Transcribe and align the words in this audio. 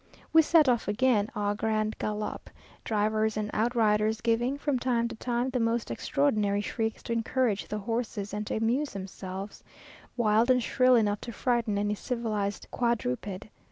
We 0.33 0.41
set 0.41 0.67
off 0.67 0.87
again 0.87 1.29
au 1.35 1.53
grand 1.53 1.95
galop, 1.99 2.47
drivers 2.83 3.37
and 3.37 3.51
outriders 3.53 4.19
giving, 4.19 4.57
from 4.57 4.79
time 4.79 5.07
to 5.09 5.15
time, 5.15 5.51
the 5.51 5.59
most 5.59 5.91
extraordinary 5.91 6.59
shrieks 6.61 7.03
to 7.03 7.13
encourage 7.13 7.67
the 7.67 7.77
horses 7.77 8.33
and 8.33 8.47
to 8.47 8.55
amuse 8.55 8.93
themselves, 8.93 9.63
wild 10.17 10.49
and 10.49 10.63
shrill 10.63 10.95
enough 10.95 11.21
to 11.21 11.31
frighten 11.31 11.77
any 11.77 11.93
civilized 11.93 12.65
quadruped. 12.71 13.45